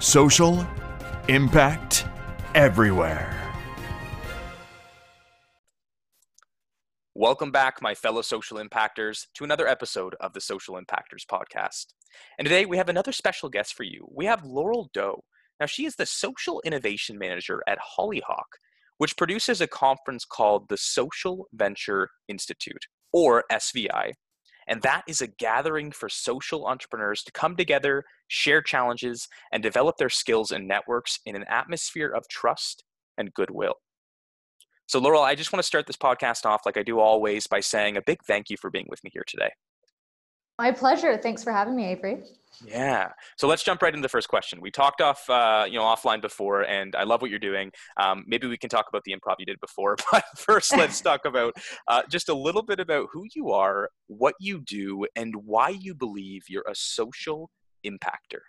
Social 0.00 0.66
impact 1.28 2.06
everywhere. 2.54 3.36
Welcome 7.14 7.52
back, 7.52 7.82
my 7.82 7.94
fellow 7.94 8.22
social 8.22 8.56
impactors, 8.56 9.26
to 9.34 9.44
another 9.44 9.68
episode 9.68 10.16
of 10.18 10.32
the 10.32 10.40
Social 10.40 10.76
Impactors 10.76 11.26
podcast. 11.30 11.88
And 12.38 12.46
today 12.46 12.64
we 12.64 12.78
have 12.78 12.88
another 12.88 13.12
special 13.12 13.50
guest 13.50 13.74
for 13.74 13.82
you. 13.82 14.08
We 14.10 14.24
have 14.24 14.42
Laurel 14.42 14.88
Dault. 14.94 15.22
Now, 15.60 15.66
she 15.66 15.84
is 15.84 15.96
the 15.96 16.06
Social 16.06 16.62
Innovation 16.64 17.18
Manager 17.18 17.62
at 17.66 17.78
Hollyhock, 17.78 18.56
which 18.96 19.18
produces 19.18 19.60
a 19.60 19.66
conference 19.66 20.24
called 20.24 20.70
the 20.70 20.78
Social 20.78 21.46
Venture 21.52 22.08
Institute, 22.26 22.86
or 23.12 23.44
SVI. 23.52 24.12
And 24.70 24.80
that 24.82 25.02
is 25.08 25.20
a 25.20 25.26
gathering 25.26 25.90
for 25.90 26.08
social 26.08 26.66
entrepreneurs 26.66 27.24
to 27.24 27.32
come 27.32 27.56
together, 27.56 28.04
share 28.28 28.62
challenges, 28.62 29.28
and 29.52 29.64
develop 29.64 29.96
their 29.98 30.08
skills 30.08 30.52
and 30.52 30.68
networks 30.68 31.18
in 31.26 31.34
an 31.34 31.44
atmosphere 31.48 32.08
of 32.08 32.28
trust 32.28 32.84
and 33.18 33.34
goodwill. 33.34 33.74
So, 34.86 35.00
Laurel, 35.00 35.22
I 35.22 35.34
just 35.34 35.52
want 35.52 35.60
to 35.60 35.66
start 35.66 35.88
this 35.88 35.96
podcast 35.96 36.46
off 36.46 36.62
like 36.64 36.76
I 36.76 36.84
do 36.84 37.00
always 37.00 37.48
by 37.48 37.60
saying 37.60 37.96
a 37.96 38.02
big 38.02 38.18
thank 38.26 38.48
you 38.48 38.56
for 38.56 38.70
being 38.70 38.86
with 38.88 39.02
me 39.02 39.10
here 39.12 39.24
today. 39.26 39.50
My 40.56 40.70
pleasure. 40.70 41.16
Thanks 41.16 41.42
for 41.42 41.52
having 41.52 41.74
me, 41.74 41.86
Avery. 41.86 42.22
Yeah. 42.64 43.10
So 43.36 43.48
let's 43.48 43.62
jump 43.62 43.82
right 43.82 43.92
into 43.92 44.02
the 44.02 44.08
first 44.08 44.28
question. 44.28 44.60
We 44.60 44.70
talked 44.70 45.00
off, 45.00 45.28
uh, 45.30 45.64
you 45.66 45.78
know, 45.78 45.84
offline 45.84 46.20
before, 46.20 46.62
and 46.62 46.94
I 46.94 47.04
love 47.04 47.22
what 47.22 47.30
you're 47.30 47.38
doing. 47.38 47.70
Um, 47.96 48.24
maybe 48.26 48.46
we 48.46 48.56
can 48.56 48.68
talk 48.68 48.86
about 48.88 49.02
the 49.04 49.12
improv 49.14 49.36
you 49.38 49.46
did 49.46 49.60
before, 49.60 49.96
but 50.12 50.24
first, 50.36 50.76
let's 50.76 51.00
talk 51.10 51.24
about 51.24 51.54
uh, 51.88 52.02
just 52.10 52.28
a 52.28 52.34
little 52.34 52.62
bit 52.62 52.80
about 52.80 53.08
who 53.12 53.26
you 53.34 53.50
are, 53.50 53.90
what 54.08 54.34
you 54.40 54.60
do, 54.60 55.06
and 55.16 55.34
why 55.36 55.70
you 55.70 55.94
believe 55.94 56.44
you're 56.48 56.64
a 56.68 56.74
social 56.74 57.50
impactor. 57.86 58.40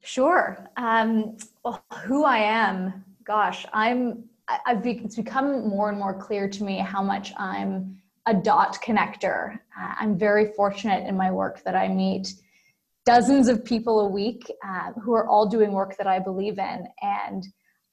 Sure. 0.00 0.68
Um, 0.76 1.36
well, 1.64 1.84
who 2.04 2.24
I 2.24 2.38
am, 2.38 3.04
gosh, 3.24 3.66
I'm 3.72 4.24
I've 4.66 4.82
be, 4.82 4.92
it's 5.04 5.16
become 5.16 5.68
more 5.68 5.90
and 5.90 5.98
more 5.98 6.14
clear 6.14 6.48
to 6.48 6.64
me 6.64 6.78
how 6.78 7.02
much 7.02 7.32
I'm 7.36 7.98
a 8.26 8.34
dot 8.34 8.78
connector. 8.82 9.54
Uh, 9.78 9.94
I'm 9.98 10.18
very 10.18 10.52
fortunate 10.52 11.06
in 11.06 11.16
my 11.16 11.30
work 11.30 11.62
that 11.64 11.74
I 11.74 11.88
meet 11.88 12.34
dozens 13.08 13.48
of 13.48 13.64
people 13.64 14.00
a 14.00 14.06
week 14.06 14.52
uh, 14.68 14.92
who 15.02 15.14
are 15.14 15.26
all 15.26 15.46
doing 15.48 15.72
work 15.72 15.96
that 15.96 16.06
I 16.06 16.18
believe 16.18 16.58
in. 16.58 16.86
And 17.00 17.42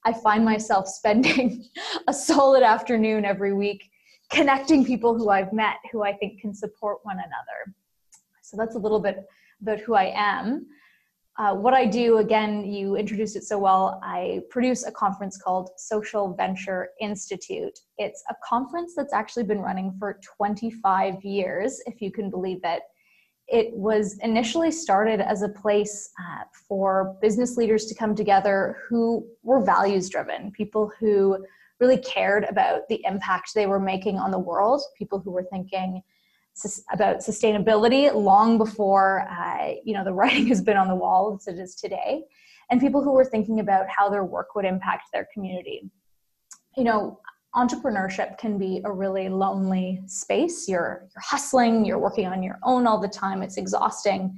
I 0.04 0.12
find 0.12 0.44
myself 0.44 0.86
spending 1.00 1.64
a 2.06 2.12
solid 2.12 2.62
afternoon 2.62 3.24
every 3.24 3.54
week 3.54 3.88
connecting 4.30 4.84
people 4.84 5.16
who 5.16 5.30
I've 5.30 5.54
met 5.54 5.76
who 5.90 6.02
I 6.02 6.12
think 6.12 6.42
can 6.42 6.52
support 6.52 6.98
one 7.04 7.16
another. 7.16 7.74
So 8.42 8.58
that's 8.58 8.76
a 8.76 8.78
little 8.78 9.00
bit 9.00 9.24
about 9.62 9.80
who 9.80 9.94
I 9.94 10.12
am. 10.14 10.66
Uh, 11.38 11.54
what 11.54 11.72
I 11.72 11.86
do, 11.86 12.18
again, 12.18 12.66
you 12.66 12.96
introduced 12.96 13.36
it 13.36 13.44
so 13.44 13.58
well. 13.58 13.98
I 14.02 14.42
produce 14.50 14.84
a 14.84 14.92
conference 14.92 15.38
called 15.38 15.70
Social 15.78 16.34
Venture 16.34 16.90
Institute. 17.00 17.78
It's 17.96 18.22
a 18.28 18.34
conference 18.46 18.92
that's 18.94 19.14
actually 19.14 19.44
been 19.44 19.60
running 19.60 19.96
for 19.98 20.20
25 20.36 21.24
years, 21.24 21.80
if 21.86 22.02
you 22.02 22.12
can 22.12 22.28
believe 22.28 22.60
it. 22.64 22.82
It 23.48 23.72
was 23.72 24.18
initially 24.22 24.72
started 24.72 25.20
as 25.20 25.42
a 25.42 25.48
place 25.48 26.10
uh, 26.18 26.44
for 26.68 27.16
business 27.20 27.56
leaders 27.56 27.86
to 27.86 27.94
come 27.94 28.14
together 28.14 28.78
who 28.88 29.26
were 29.42 29.64
values 29.64 30.08
driven, 30.08 30.50
people 30.50 30.90
who 30.98 31.44
really 31.78 31.98
cared 31.98 32.44
about 32.44 32.88
the 32.88 33.00
impact 33.04 33.52
they 33.54 33.66
were 33.66 33.78
making 33.78 34.18
on 34.18 34.30
the 34.30 34.38
world, 34.38 34.82
people 34.98 35.18
who 35.18 35.30
were 35.30 35.44
thinking, 35.44 36.02
about 36.90 37.18
sustainability 37.18 38.12
long 38.14 38.56
before 38.56 39.28
uh, 39.30 39.74
you 39.84 39.92
know 39.92 40.02
the 40.02 40.12
writing 40.20 40.46
has 40.46 40.62
been 40.62 40.76
on 40.76 40.88
the 40.88 40.94
wall 40.94 41.38
as 41.38 41.46
it 41.46 41.60
is 41.60 41.74
today 41.74 42.22
and 42.70 42.80
people 42.80 43.02
who 43.02 43.12
were 43.12 43.24
thinking 43.24 43.60
about 43.60 43.86
how 43.88 44.08
their 44.08 44.24
work 44.24 44.54
would 44.54 44.64
impact 44.64 45.04
their 45.12 45.28
community. 45.32 45.88
You 46.76 46.84
know 46.84 47.20
entrepreneurship 47.56 48.38
can 48.38 48.58
be 48.58 48.80
a 48.84 48.92
really 48.92 49.28
lonely 49.28 50.00
space 50.06 50.68
you're 50.68 51.08
you're 51.14 51.22
hustling 51.22 51.84
you're 51.84 51.98
working 51.98 52.26
on 52.26 52.42
your 52.42 52.58
own 52.62 52.86
all 52.86 53.00
the 53.00 53.08
time 53.08 53.42
it's 53.42 53.56
exhausting 53.56 54.36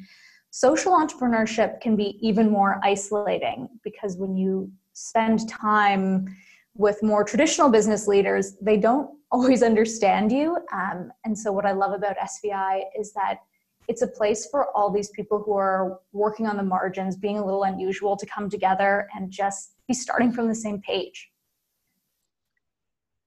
social 0.51 0.93
entrepreneurship 0.93 1.81
can 1.81 1.97
be 1.97 2.19
even 2.27 2.51
more 2.51 2.81
isolating 2.83 3.69
because 3.83 4.17
when 4.17 4.37
you 4.37 4.71
spend 4.93 5.49
time 5.49 6.27
with 6.75 7.03
more 7.03 7.25
traditional 7.25 7.69
business 7.69 8.07
leaders 8.07 8.57
they 8.63 8.77
don't 8.77 9.11
always 9.31 9.63
understand 9.63 10.33
you. 10.33 10.57
Um, 10.73 11.11
and 11.25 11.39
so, 11.39 11.53
what 11.53 11.67
I 11.67 11.73
love 11.73 11.93
about 11.93 12.17
SVI 12.19 12.83
is 12.99 13.13
that 13.13 13.39
it's 13.89 14.03
a 14.03 14.07
place 14.07 14.49
for 14.51 14.77
all 14.77 14.91
these 14.91 15.11
people 15.11 15.43
who 15.43 15.55
are 15.55 16.01
working 16.13 16.47
on 16.47 16.57
the 16.57 16.63
margins, 16.63 17.17
being 17.17 17.39
a 17.39 17.45
little 17.45 17.65
unusual, 17.65 18.17
to 18.17 18.27
come 18.27 18.51
together 18.51 19.09
and 19.15 19.31
just 19.31 19.75
be 19.87 19.95
starting 19.95 20.33
from 20.33 20.49
the 20.49 20.55
same 20.55 20.81
page. 20.83 21.31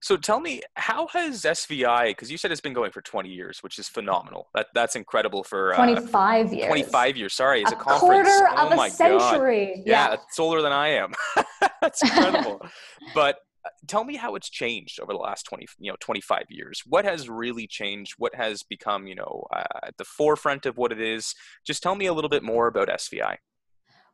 So 0.02 0.16
tell 0.16 0.40
me, 0.40 0.60
how 0.74 1.06
has 1.08 1.42
SVI? 1.42 2.08
Because 2.08 2.30
you 2.30 2.36
said 2.36 2.50
it's 2.50 2.60
been 2.60 2.72
going 2.72 2.90
for 2.90 3.00
20 3.00 3.28
years, 3.28 3.62
which 3.62 3.78
is 3.78 3.88
phenomenal. 3.88 4.48
That 4.52 4.66
that's 4.74 4.96
incredible 4.96 5.44
for 5.44 5.72
25 5.76 6.48
uh, 6.48 6.50
years. 6.50 6.66
25 6.66 7.16
years. 7.16 7.34
Sorry, 7.34 7.62
it's 7.62 7.70
a, 7.70 7.76
a 7.76 7.78
conference. 7.78 8.28
quarter 8.28 8.48
oh 8.56 8.66
of 8.66 8.78
a 8.78 8.90
century. 8.90 9.66
God. 9.76 9.82
Yeah, 9.86 10.08
yeah, 10.08 10.14
it's 10.14 10.40
older 10.40 10.60
than 10.60 10.72
I 10.72 10.88
am. 10.88 11.12
that's 11.80 12.02
incredible. 12.02 12.66
but 13.14 13.36
tell 13.86 14.02
me 14.02 14.16
how 14.16 14.34
it's 14.34 14.50
changed 14.50 14.98
over 15.00 15.12
the 15.12 15.18
last 15.18 15.44
20 15.44 15.68
you 15.78 15.88
know 15.88 15.96
25 16.00 16.46
years 16.50 16.82
what 16.84 17.04
has 17.04 17.28
really 17.28 17.64
changed 17.64 18.14
what 18.18 18.34
has 18.34 18.64
become 18.64 19.06
you 19.06 19.14
know 19.14 19.46
uh, 19.54 19.62
at 19.84 19.96
the 19.98 20.04
forefront 20.04 20.66
of 20.66 20.76
what 20.76 20.90
it 20.90 21.00
is 21.00 21.32
just 21.64 21.80
tell 21.80 21.94
me 21.94 22.06
a 22.06 22.12
little 22.12 22.28
bit 22.28 22.42
more 22.42 22.66
about 22.66 22.88
svi 22.88 23.36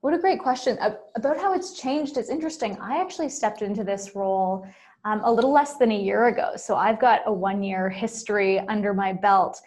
what 0.02 0.12
a 0.12 0.18
great 0.18 0.38
question 0.38 0.78
about 1.16 1.38
how 1.38 1.54
it's 1.54 1.80
changed 1.80 2.18
it's 2.18 2.28
interesting 2.28 2.76
i 2.78 3.00
actually 3.00 3.30
stepped 3.30 3.62
into 3.62 3.82
this 3.82 4.14
role 4.14 4.66
um, 5.04 5.20
a 5.24 5.32
little 5.32 5.52
less 5.52 5.76
than 5.76 5.90
a 5.90 5.98
year 5.98 6.26
ago 6.26 6.52
so 6.56 6.76
i've 6.76 7.00
got 7.00 7.20
a 7.26 7.32
one 7.32 7.62
year 7.62 7.88
history 7.88 8.58
under 8.68 8.92
my 8.92 9.12
belt 9.12 9.60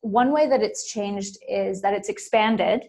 one 0.00 0.32
way 0.32 0.48
that 0.48 0.62
it's 0.62 0.90
changed 0.90 1.38
is 1.48 1.80
that 1.82 1.92
it's 1.92 2.08
expanded 2.08 2.82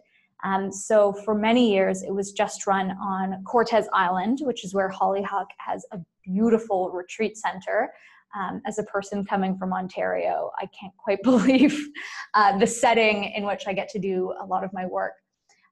um, 0.43 0.71
so 0.71 1.13
for 1.13 1.35
many 1.35 1.71
years, 1.71 2.03
it 2.03 2.13
was 2.13 2.31
just 2.31 2.65
run 2.65 2.91
on 2.91 3.43
Cortes 3.43 3.87
Island, 3.93 4.39
which 4.41 4.63
is 4.63 4.73
where 4.73 4.89
Hollyhock 4.89 5.47
has 5.57 5.85
a 5.91 5.99
beautiful 6.23 6.91
retreat 6.91 7.37
center. 7.37 7.91
Um, 8.37 8.61
as 8.67 8.77
a 8.77 8.83
person 8.83 9.25
coming 9.25 9.57
from 9.57 9.73
Ontario, 9.73 10.51
I 10.59 10.67
can't 10.67 10.93
quite 10.97 11.21
believe 11.23 11.77
uh, 12.35 12.57
the 12.57 12.67
setting 12.67 13.25
in 13.35 13.45
which 13.45 13.63
I 13.67 13.73
get 13.73 13.89
to 13.89 13.99
do 13.99 14.33
a 14.39 14.45
lot 14.45 14.63
of 14.63 14.71
my 14.71 14.85
work. 14.85 15.13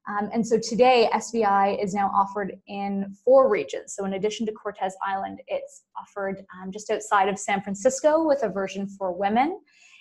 Um, 0.08 0.30
and 0.32 0.46
so 0.46 0.58
today, 0.58 1.08
SVI 1.12 1.82
is 1.82 1.92
now 1.92 2.10
offered 2.14 2.56
in 2.66 3.14
four 3.24 3.50
regions. 3.50 3.94
So, 3.94 4.06
in 4.06 4.14
addition 4.14 4.46
to 4.46 4.52
Cortes 4.52 4.94
Island, 5.06 5.40
it's 5.48 5.82
offered 6.00 6.44
um, 6.56 6.72
just 6.72 6.90
outside 6.90 7.28
of 7.28 7.38
San 7.38 7.60
Francisco 7.60 8.26
with 8.26 8.42
a 8.42 8.48
version 8.48 8.86
for 8.86 9.12
women. 9.12 9.60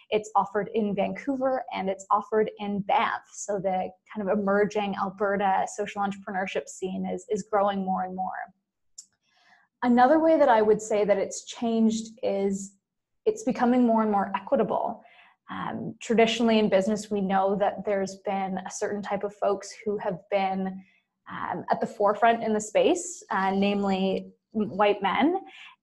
It's 0.09 0.31
offered 0.37 0.69
in 0.73 0.95
Vancouver 0.95 1.65
and 1.73 1.89
it's 1.89 2.05
offered 2.09 2.49
in 2.59 2.79
Banff. 2.81 3.23
So, 3.33 3.59
the 3.59 3.89
kind 4.13 4.29
of 4.29 4.39
emerging 4.39 4.95
Alberta 4.95 5.65
social 5.75 6.01
entrepreneurship 6.01 6.69
scene 6.69 7.05
is, 7.05 7.25
is 7.29 7.43
growing 7.51 7.83
more 7.83 8.05
and 8.05 8.15
more. 8.15 8.31
Another 9.83 10.19
way 10.19 10.37
that 10.37 10.49
I 10.49 10.61
would 10.61 10.81
say 10.81 11.03
that 11.03 11.17
it's 11.17 11.45
changed 11.45 12.13
is 12.23 12.75
it's 13.25 13.43
becoming 13.43 13.85
more 13.85 14.03
and 14.03 14.11
more 14.11 14.31
equitable. 14.35 15.03
Um, 15.49 15.95
traditionally 16.01 16.59
in 16.59 16.69
business, 16.69 17.09
we 17.09 17.21
know 17.21 17.55
that 17.59 17.85
there's 17.85 18.17
been 18.25 18.57
a 18.57 18.71
certain 18.71 19.01
type 19.01 19.23
of 19.23 19.33
folks 19.35 19.73
who 19.85 19.97
have 19.97 20.19
been 20.29 20.83
um, 21.29 21.65
at 21.71 21.79
the 21.79 21.87
forefront 21.87 22.43
in 22.43 22.53
the 22.53 22.61
space, 22.61 23.23
uh, 23.31 23.51
namely 23.51 24.31
white 24.51 25.01
men. 25.01 25.37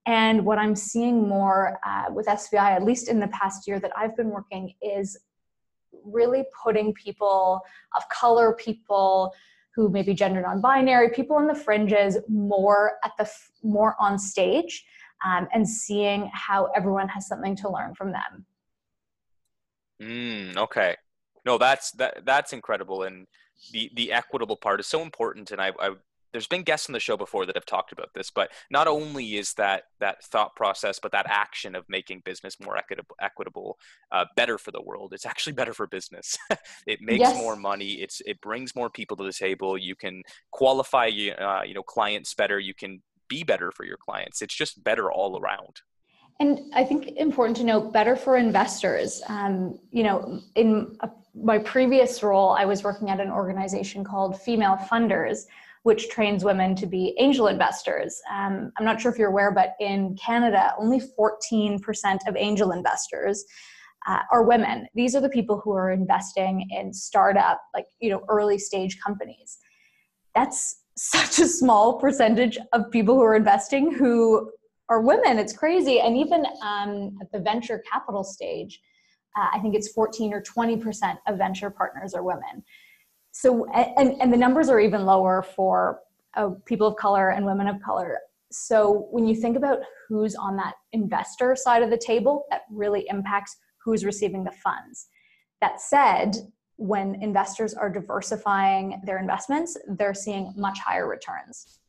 And 0.05 0.45
what 0.45 0.59
I'm 0.59 0.75
seeing 0.75 1.27
more 1.27 1.79
uh, 1.85 2.05
with 2.11 2.27
SVI, 2.27 2.75
at 2.75 2.83
least 2.83 3.09
in 3.09 3.19
the 3.19 3.27
past 3.29 3.67
year 3.67 3.79
that 3.79 3.91
I've 3.97 4.15
been 4.15 4.29
working, 4.29 4.73
is 4.81 5.17
really 6.03 6.43
putting 6.63 6.93
people 6.93 7.59
of 7.95 8.07
color, 8.09 8.53
people 8.53 9.33
who 9.75 9.89
may 9.89 10.03
be 10.03 10.13
gender 10.13 10.41
non-binary, 10.41 11.09
people 11.09 11.39
in 11.39 11.47
the 11.47 11.55
fringes, 11.55 12.17
more 12.29 12.93
at 13.03 13.11
the 13.17 13.29
more 13.63 13.95
on 13.99 14.17
stage, 14.17 14.85
um, 15.25 15.47
and 15.53 15.67
seeing 15.67 16.29
how 16.33 16.69
everyone 16.75 17.09
has 17.09 17.27
something 17.27 17.55
to 17.57 17.69
learn 17.69 17.93
from 17.95 18.11
them. 18.11 18.45
Mm, 20.01 20.57
okay, 20.57 20.95
no, 21.45 21.57
that's 21.57 21.91
that 21.91 22.25
that's 22.25 22.53
incredible, 22.53 23.03
and 23.03 23.27
the 23.71 23.89
the 23.95 24.11
equitable 24.11 24.57
part 24.57 24.79
is 24.79 24.87
so 24.87 25.01
important. 25.01 25.51
And 25.51 25.61
I, 25.61 25.71
I 25.79 25.91
there's 26.35 26.47
been 26.47 26.63
guests 26.63 26.89
on 26.89 26.93
the 26.93 26.99
show 26.99 27.15
before 27.15 27.45
that 27.45 27.55
have 27.55 27.65
talked 27.65 27.93
about 27.93 28.09
this, 28.13 28.29
but 28.29 28.51
not 28.69 28.87
only 28.87 29.37
is 29.37 29.53
that 29.53 29.83
that 30.01 30.21
thought 30.21 30.53
process, 30.53 30.99
but 31.01 31.13
that 31.13 31.25
action 31.29 31.75
of 31.75 31.85
making 31.87 32.23
business 32.25 32.57
more 32.59 32.75
equitable, 32.75 33.15
equitable 33.21 33.77
uh, 34.11 34.25
better 34.35 34.57
for 34.57 34.71
the 34.71 34.81
world. 34.81 35.13
It's 35.13 35.25
actually 35.25 35.53
better 35.53 35.73
for 35.73 35.87
business. 35.87 36.37
it 36.87 36.99
makes 37.01 37.21
yes. 37.21 37.37
more 37.37 37.55
money. 37.55 38.01
It's 38.01 38.21
it 38.25 38.41
brings 38.41 38.75
more 38.75 38.89
people 38.89 39.15
to 39.15 39.23
the 39.23 39.31
table. 39.31 39.77
You 39.77 39.95
can 39.95 40.23
qualify 40.51 41.05
uh, 41.05 41.61
you 41.63 41.73
know 41.73 41.83
clients 41.83 42.33
better. 42.33 42.59
You 42.59 42.73
can 42.73 43.01
be 43.29 43.45
better 43.45 43.71
for 43.71 43.85
your 43.85 43.97
clients. 43.97 44.41
It's 44.41 44.55
just 44.55 44.83
better 44.83 45.09
all 45.09 45.39
around. 45.39 45.79
And 46.39 46.59
I 46.73 46.83
think 46.83 47.15
important 47.17 47.55
to 47.57 47.63
note, 47.63 47.93
better 47.93 48.15
for 48.15 48.35
investors. 48.35 49.21
Um, 49.27 49.79
you 49.91 50.03
know, 50.03 50.41
in 50.55 50.97
a 50.99 51.09
my 51.35 51.59
previous 51.59 52.23
role, 52.23 52.51
I 52.51 52.65
was 52.65 52.83
working 52.83 53.09
at 53.09 53.19
an 53.19 53.29
organization 53.29 54.03
called 54.03 54.41
Female 54.41 54.77
Funders, 54.89 55.39
which 55.83 56.09
trains 56.09 56.43
women 56.43 56.75
to 56.75 56.87
be 56.87 57.13
angel 57.19 57.47
investors. 57.47 58.21
Um, 58.31 58.71
I'm 58.77 58.85
not 58.85 59.01
sure 59.01 59.11
if 59.11 59.19
you're 59.19 59.29
aware, 59.29 59.51
but 59.51 59.75
in 59.79 60.15
Canada, 60.15 60.73
only 60.79 61.01
14% 61.19 61.79
of 62.27 62.35
angel 62.37 62.71
investors 62.71 63.43
uh, 64.07 64.19
are 64.31 64.43
women. 64.43 64.87
These 64.95 65.15
are 65.15 65.21
the 65.21 65.29
people 65.29 65.59
who 65.63 65.71
are 65.73 65.91
investing 65.91 66.67
in 66.71 66.93
startup, 66.93 67.61
like 67.73 67.85
you 67.99 68.09
know, 68.09 68.23
early 68.29 68.57
stage 68.57 68.99
companies. 68.99 69.57
That's 70.33 70.83
such 70.97 71.39
a 71.39 71.47
small 71.47 71.99
percentage 71.99 72.57
of 72.71 72.89
people 72.89 73.15
who 73.15 73.23
are 73.23 73.35
investing 73.35 73.93
who 73.93 74.49
are 74.89 75.01
women. 75.01 75.39
It's 75.39 75.53
crazy. 75.53 75.99
And 75.99 76.15
even 76.17 76.45
um, 76.61 77.17
at 77.21 77.31
the 77.31 77.39
venture 77.39 77.83
capital 77.91 78.23
stage, 78.23 78.79
uh, 79.37 79.47
I 79.53 79.59
think 79.59 79.75
it's 79.75 79.89
14 79.89 80.33
or 80.33 80.41
20% 80.41 81.17
of 81.27 81.37
venture 81.37 81.69
partners 81.69 82.13
are 82.13 82.23
women. 82.23 82.63
So, 83.31 83.65
and, 83.73 84.21
and 84.21 84.31
the 84.31 84.37
numbers 84.37 84.69
are 84.69 84.79
even 84.79 85.05
lower 85.05 85.43
for 85.55 85.99
uh, 86.35 86.51
people 86.65 86.87
of 86.87 86.95
color 86.95 87.31
and 87.31 87.45
women 87.45 87.67
of 87.67 87.81
color. 87.81 88.19
So, 88.51 89.07
when 89.11 89.27
you 89.27 89.35
think 89.35 89.57
about 89.57 89.79
who's 90.07 90.35
on 90.35 90.55
that 90.57 90.75
investor 90.93 91.55
side 91.55 91.83
of 91.83 91.89
the 91.89 91.97
table, 91.97 92.45
that 92.49 92.61
really 92.71 93.05
impacts 93.09 93.57
who's 93.83 94.05
receiving 94.05 94.43
the 94.43 94.51
funds. 94.51 95.07
That 95.59 95.81
said, 95.81 96.35
when 96.77 97.21
investors 97.21 97.73
are 97.73 97.89
diversifying 97.89 99.01
their 99.05 99.17
investments, 99.17 99.77
they're 99.97 100.13
seeing 100.13 100.53
much 100.55 100.79
higher 100.79 101.07
returns. 101.07 101.79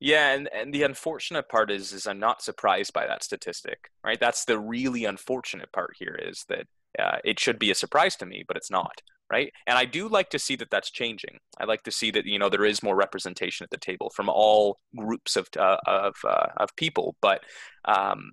Yeah, 0.00 0.32
and, 0.32 0.48
and 0.54 0.72
the 0.72 0.84
unfortunate 0.84 1.48
part 1.48 1.70
is 1.70 1.92
is 1.92 2.06
I'm 2.06 2.20
not 2.20 2.42
surprised 2.42 2.92
by 2.92 3.06
that 3.06 3.24
statistic, 3.24 3.90
right? 4.04 4.18
That's 4.20 4.44
the 4.44 4.58
really 4.58 5.04
unfortunate 5.04 5.72
part 5.72 5.94
here 5.98 6.18
is 6.22 6.44
that 6.48 6.66
uh, 6.98 7.18
it 7.24 7.40
should 7.40 7.58
be 7.58 7.70
a 7.70 7.74
surprise 7.74 8.14
to 8.16 8.26
me, 8.26 8.44
but 8.46 8.56
it's 8.56 8.70
not, 8.70 9.02
right? 9.30 9.52
And 9.66 9.76
I 9.76 9.84
do 9.84 10.08
like 10.08 10.30
to 10.30 10.38
see 10.38 10.54
that 10.56 10.70
that's 10.70 10.90
changing. 10.90 11.38
I 11.58 11.64
like 11.64 11.82
to 11.82 11.90
see 11.90 12.12
that 12.12 12.26
you 12.26 12.38
know 12.38 12.48
there 12.48 12.64
is 12.64 12.82
more 12.82 12.94
representation 12.96 13.64
at 13.64 13.70
the 13.70 13.76
table 13.76 14.10
from 14.14 14.28
all 14.28 14.78
groups 14.96 15.36
of 15.36 15.48
uh, 15.58 15.78
of 15.86 16.14
uh, 16.24 16.46
of 16.58 16.74
people, 16.76 17.16
but 17.20 17.42
um, 17.84 18.32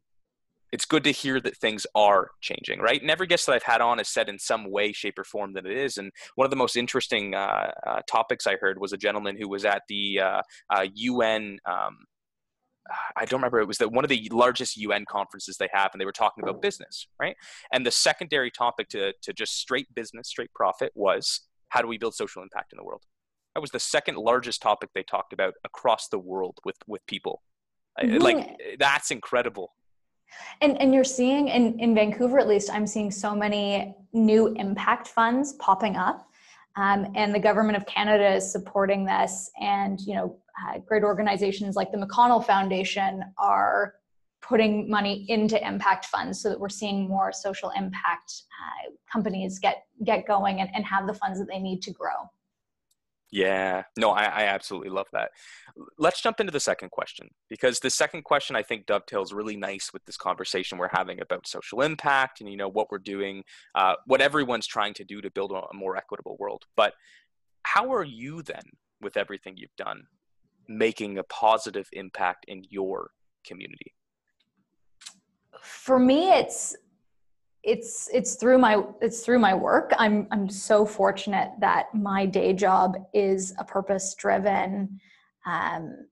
it's 0.75 0.85
good 0.85 1.05
to 1.05 1.11
hear 1.11 1.39
that 1.39 1.55
things 1.55 1.87
are 1.95 2.31
changing, 2.41 2.81
right? 2.81 3.01
And 3.01 3.09
every 3.09 3.27
guest 3.27 3.45
that 3.45 3.53
I've 3.53 3.63
had 3.63 3.79
on 3.79 3.97
has 3.99 4.09
said 4.09 4.27
in 4.27 4.37
some 4.37 4.69
way, 4.69 4.91
shape, 4.91 5.17
or 5.17 5.23
form 5.23 5.53
that 5.53 5.65
it 5.65 5.77
is. 5.77 5.97
And 5.97 6.11
one 6.35 6.43
of 6.43 6.51
the 6.51 6.57
most 6.57 6.75
interesting 6.75 7.33
uh, 7.33 7.71
uh, 7.87 8.01
topics 8.09 8.45
I 8.45 8.57
heard 8.57 8.77
was 8.77 8.91
a 8.91 8.97
gentleman 8.97 9.37
who 9.39 9.47
was 9.47 9.63
at 9.63 9.83
the 9.87 10.19
UN. 10.95 11.59
Uh, 11.65 11.71
um, 11.71 11.95
I 13.15 13.23
don't 13.23 13.39
remember. 13.39 13.61
It 13.61 13.69
was 13.69 13.77
the, 13.77 13.87
one 13.87 14.03
of 14.03 14.09
the 14.09 14.27
largest 14.33 14.75
UN 14.75 15.05
conferences 15.07 15.55
they 15.55 15.69
have, 15.71 15.91
and 15.93 16.01
they 16.01 16.05
were 16.05 16.11
talking 16.11 16.43
about 16.43 16.61
business, 16.61 17.07
right? 17.21 17.37
And 17.71 17.85
the 17.85 17.91
secondary 17.91 18.51
topic 18.51 18.89
to, 18.89 19.13
to 19.21 19.31
just 19.31 19.57
straight 19.57 19.87
business, 19.95 20.27
straight 20.27 20.53
profit 20.53 20.91
was 20.93 21.39
how 21.69 21.81
do 21.81 21.87
we 21.87 21.97
build 21.97 22.15
social 22.15 22.43
impact 22.43 22.73
in 22.73 22.77
the 22.77 22.83
world? 22.83 23.03
That 23.55 23.61
was 23.61 23.71
the 23.71 23.79
second 23.79 24.17
largest 24.17 24.61
topic 24.61 24.89
they 24.93 25.03
talked 25.03 25.31
about 25.31 25.53
across 25.63 26.09
the 26.09 26.19
world 26.19 26.59
with 26.65 26.75
with 26.85 27.01
people. 27.07 27.43
Like 27.97 28.57
that's 28.77 29.09
incredible. 29.09 29.71
And 30.61 30.79
and 30.81 30.93
you're 30.93 31.03
seeing 31.03 31.47
in 31.47 31.79
in 31.79 31.93
Vancouver 31.95 32.39
at 32.39 32.47
least, 32.47 32.69
I'm 32.71 32.87
seeing 32.87 33.11
so 33.11 33.35
many 33.35 33.95
new 34.13 34.47
impact 34.55 35.07
funds 35.07 35.53
popping 35.53 35.95
up, 35.95 36.27
um, 36.75 37.11
and 37.15 37.33
the 37.33 37.39
government 37.39 37.77
of 37.77 37.85
Canada 37.85 38.35
is 38.35 38.49
supporting 38.51 39.05
this. 39.05 39.51
And 39.59 39.99
you 40.01 40.15
know, 40.15 40.37
uh, 40.63 40.79
great 40.79 41.03
organizations 41.03 41.75
like 41.75 41.91
the 41.91 41.97
McConnell 41.97 42.45
Foundation 42.45 43.23
are 43.37 43.95
putting 44.41 44.89
money 44.89 45.25
into 45.27 45.65
impact 45.67 46.05
funds 46.05 46.39
so 46.41 46.49
that 46.49 46.59
we're 46.59 46.69
seeing 46.69 47.07
more 47.07 47.31
social 47.31 47.71
impact 47.71 48.43
uh, 48.61 48.91
companies 49.11 49.59
get 49.59 49.85
get 50.03 50.27
going 50.27 50.61
and, 50.61 50.69
and 50.75 50.85
have 50.85 51.07
the 51.07 51.13
funds 51.13 51.39
that 51.39 51.47
they 51.47 51.59
need 51.59 51.81
to 51.81 51.91
grow. 51.91 52.29
Yeah, 53.35 53.83
no, 53.97 54.11
I, 54.11 54.23
I, 54.23 54.43
absolutely 54.43 54.91
love 54.91 55.07
that. 55.11 55.31
Let's 55.97 56.21
jump 56.21 56.39
into 56.39 56.53
the 56.53 56.59
second 56.61 56.91
question 56.91 57.27
because 57.49 57.81
the 57.81 57.89
second 57.89 58.23
question 58.23 58.55
I 58.55 58.63
think 58.63 58.85
dovetails 58.85 59.33
really 59.33 59.57
nice 59.57 59.91
with 59.91 60.05
this 60.05 60.15
conversation 60.15 60.77
we're 60.77 60.87
having 60.93 61.19
about 61.19 61.45
social 61.45 61.81
impact 61.81 62.39
and 62.39 62.49
you 62.49 62.55
know 62.55 62.69
what 62.69 62.89
we're 62.89 62.97
doing, 62.97 63.43
uh, 63.75 63.95
what 64.05 64.21
everyone's 64.21 64.67
trying 64.67 64.93
to 64.93 65.03
do 65.03 65.19
to 65.19 65.29
build 65.29 65.51
a 65.51 65.75
more 65.75 65.97
equitable 65.97 66.37
world. 66.39 66.63
But 66.77 66.93
how 67.63 67.93
are 67.93 68.05
you 68.05 68.41
then, 68.41 68.63
with 69.01 69.17
everything 69.17 69.57
you've 69.57 69.75
done, 69.75 70.03
making 70.69 71.17
a 71.17 71.23
positive 71.25 71.89
impact 71.91 72.45
in 72.47 72.63
your 72.69 73.11
community? 73.45 73.93
For 75.61 75.99
me, 75.99 76.31
it's 76.31 76.73
it's 77.65 78.09
it's 78.13 78.35
through 78.35 78.59
my 78.59 78.83
it's 79.01 79.21
through 79.25 79.39
my 79.39 79.53
work. 79.53 79.91
I'm 79.97 80.27
i'm 80.31 80.47
so 80.49 80.85
fortunate 80.85 81.51
that 81.59 81.93
my 81.93 82.25
day 82.25 82.53
job 82.53 82.95
is 83.13 83.53
a 83.57 83.63
purpose 83.63 84.13
driven 84.15 84.99
um, 85.45 86.07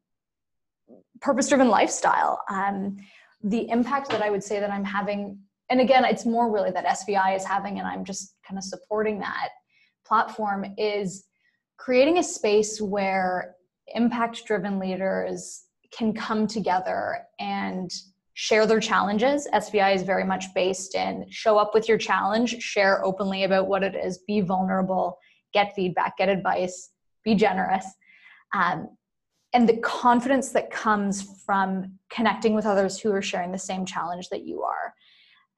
purpose 1.21 1.47
driven 1.47 1.69
lifestyle. 1.69 2.41
Um, 2.49 2.97
the 3.43 3.69
impact 3.69 4.09
that 4.09 4.21
i 4.21 4.29
would 4.29 4.43
say 4.43 4.59
that 4.59 4.71
i'm 4.71 4.85
having 4.85 5.37
and 5.69 5.81
again 5.81 6.05
it's 6.05 6.25
more 6.25 6.51
really 6.51 6.71
that 6.71 6.85
svi 6.85 7.35
is 7.35 7.43
having 7.43 7.77
and 7.79 7.87
i'm 7.87 8.05
just 8.05 8.35
kind 8.47 8.57
of 8.57 8.63
supporting 8.63 9.19
that 9.19 9.49
platform 10.05 10.65
is 10.77 11.25
creating 11.77 12.17
a 12.17 12.23
space 12.23 12.79
where 12.79 13.55
impact 13.93 14.43
driven 14.45 14.79
leaders 14.79 15.65
can 15.91 16.13
come 16.13 16.47
together 16.47 17.19
and 17.39 17.91
share 18.33 18.65
their 18.65 18.79
challenges. 18.79 19.47
SVI 19.53 19.95
is 19.95 20.03
very 20.03 20.23
much 20.23 20.45
based 20.53 20.95
in 20.95 21.25
show 21.29 21.57
up 21.57 21.71
with 21.73 21.87
your 21.87 21.97
challenge, 21.97 22.61
share 22.61 23.03
openly 23.05 23.43
about 23.43 23.67
what 23.67 23.83
it 23.83 23.95
is, 23.95 24.19
be 24.19 24.41
vulnerable, 24.41 25.17
get 25.53 25.73
feedback, 25.75 26.17
get 26.17 26.29
advice, 26.29 26.91
be 27.23 27.35
generous. 27.35 27.85
Um, 28.53 28.89
and 29.53 29.69
the 29.69 29.77
confidence 29.77 30.49
that 30.49 30.71
comes 30.71 31.41
from 31.45 31.99
connecting 32.09 32.55
with 32.55 32.65
others 32.65 32.99
who 32.99 33.11
are 33.11 33.21
sharing 33.21 33.51
the 33.51 33.59
same 33.59 33.85
challenge 33.85 34.29
that 34.29 34.45
you 34.45 34.63
are. 34.63 34.93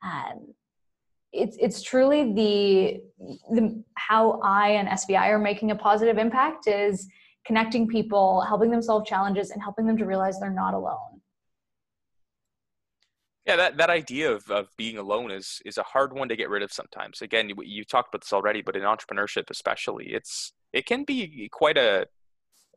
Um, 0.03 0.53
it's, 1.31 1.57
it's 1.59 1.81
truly 1.81 2.33
the, 2.33 3.01
the 3.51 3.83
how 3.95 4.39
I 4.43 4.71
and 4.71 4.89
SVI 4.89 5.29
are 5.29 5.39
making 5.39 5.71
a 5.71 5.75
positive 5.75 6.17
impact 6.17 6.67
is 6.67 7.07
connecting 7.45 7.87
people, 7.87 8.41
helping 8.41 8.69
them 8.69 8.81
solve 8.81 9.05
challenges, 9.05 9.51
and 9.51 9.61
helping 9.61 9.85
them 9.85 9.97
to 9.97 10.05
realize 10.05 10.39
they're 10.39 10.49
not 10.49 10.73
alone 10.73 11.14
yeah, 13.45 13.55
that, 13.55 13.77
that 13.77 13.89
idea 13.89 14.31
of, 14.31 14.49
of 14.49 14.69
being 14.77 14.97
alone 14.97 15.31
is 15.31 15.61
is 15.65 15.77
a 15.77 15.83
hard 15.83 16.13
one 16.13 16.29
to 16.29 16.35
get 16.35 16.49
rid 16.49 16.63
of 16.63 16.71
sometimes. 16.71 17.21
Again, 17.21 17.49
you, 17.49 17.55
you 17.63 17.83
talked 17.83 18.13
about 18.13 18.21
this 18.21 18.33
already, 18.33 18.61
but 18.61 18.75
in 18.75 18.83
entrepreneurship 18.83 19.49
especially, 19.49 20.07
it's 20.07 20.53
it 20.73 20.85
can 20.85 21.03
be 21.03 21.49
quite 21.51 21.77
a 21.77 22.07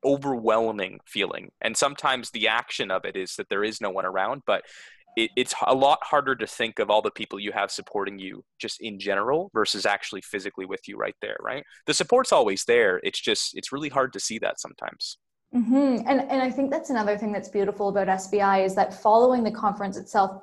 overwhelming 0.05 1.01
feeling. 1.07 1.51
And 1.61 1.77
sometimes 1.77 2.31
the 2.31 2.49
action 2.49 2.91
of 2.91 3.05
it 3.05 3.17
is 3.17 3.35
that 3.37 3.49
there 3.49 3.65
is 3.65 3.81
no 3.81 3.91
one 3.91 4.07
around, 4.07 4.43
but 4.47 4.63
it, 5.17 5.31
it's 5.37 5.55
a 5.67 5.75
lot 5.75 5.99
harder 6.03 6.37
to 6.37 6.47
think 6.47 6.79
of 6.79 6.91
all 6.91 7.03
the 7.03 7.11
people 7.11 7.41
you 7.41 7.53
have 7.53 7.71
supporting 7.71 8.19
you 8.19 8.45
just 8.61 8.81
in 8.81 8.99
general 9.01 9.51
versus 9.53 9.87
actually 9.87 10.21
physically 10.21 10.67
with 10.67 10.87
you 10.87 10.97
right 10.97 11.17
there, 11.21 11.37
right? 11.41 11.65
The 11.87 11.95
support's 11.95 12.33
always 12.33 12.65
there. 12.65 13.01
It's 13.03 13.21
just 13.21 13.57
it's 13.57 13.73
really 13.73 13.89
hard 13.89 14.13
to 14.13 14.21
see 14.21 14.39
that 14.41 14.61
sometimes. 14.61 15.19
Mm-hmm. 15.55 16.07
And 16.07 16.21
and 16.21 16.43
I 16.43 16.51
think 16.51 16.71
that's 16.71 16.91
another 16.91 17.17
thing 17.17 17.33
that's 17.33 17.49
beautiful 17.49 17.89
about 17.89 18.07
SVI 18.07 18.67
is 18.67 18.75
that 18.75 19.01
following 19.03 19.43
the 19.43 19.51
conference 19.51 19.97
itself, 19.97 20.43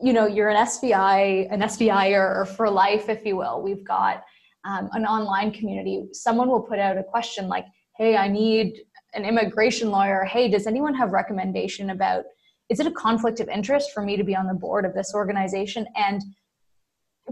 you 0.00 0.12
know, 0.12 0.26
you're 0.26 0.48
an 0.48 0.56
SVI, 0.64 1.52
an 1.52 1.60
SVIer 1.60 2.46
for 2.46 2.70
life, 2.70 3.08
if 3.08 3.24
you 3.24 3.36
will. 3.36 3.62
We've 3.62 3.84
got 3.84 4.22
um, 4.64 4.88
an 4.92 5.04
online 5.06 5.50
community. 5.50 6.06
Someone 6.12 6.48
will 6.48 6.60
put 6.60 6.78
out 6.78 6.96
a 6.96 7.02
question 7.02 7.48
like, 7.48 7.66
"Hey, 7.96 8.16
I 8.16 8.28
need 8.28 8.80
an 9.14 9.24
immigration 9.24 9.90
lawyer. 9.90 10.24
Hey, 10.24 10.48
does 10.48 10.68
anyone 10.68 10.94
have 10.94 11.10
recommendation 11.10 11.90
about? 11.90 12.24
Is 12.68 12.78
it 12.78 12.86
a 12.86 12.92
conflict 12.92 13.40
of 13.40 13.48
interest 13.48 13.90
for 13.92 14.02
me 14.02 14.16
to 14.16 14.22
be 14.22 14.36
on 14.36 14.46
the 14.46 14.54
board 14.54 14.84
of 14.84 14.94
this 14.94 15.14
organization?" 15.14 15.84
And 15.96 16.22